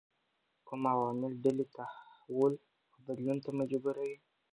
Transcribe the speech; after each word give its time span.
کوم 0.67 0.81
عوامل 0.93 1.33
ډلې 1.43 1.65
تحول 1.75 2.53
او 2.93 2.99
بدلون 3.07 3.37
ته 3.43 3.49
مجبوروي؟ 3.59 4.17